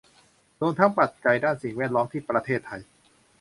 [0.61, 2.81] รวมทั้งปัจจัยด้านสิ่งแวดล้อมที่ประเทศไทย